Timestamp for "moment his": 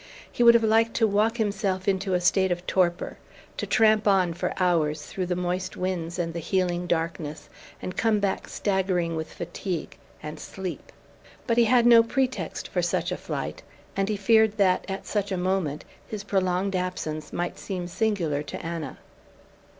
15.37-16.23